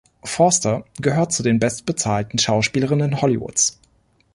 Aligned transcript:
Foster 0.25 0.83
gehört 0.99 1.31
zu 1.31 1.43
den 1.43 1.59
bestbezahlten 1.59 2.39
Schauspielerinnen 2.39 3.21
Hollywoods. 3.21 3.79